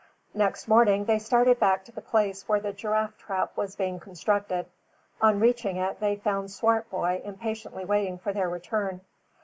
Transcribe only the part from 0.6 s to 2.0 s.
morning, they started back to